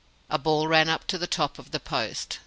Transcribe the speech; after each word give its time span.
A 0.31 0.39
ball 0.39 0.67
ran 0.67 0.89
up 0.89 1.05
to 1.09 1.19
the 1.19 1.27
top 1.27 1.59
of 1.59 1.69
the 1.69 1.79
post. 1.79 2.39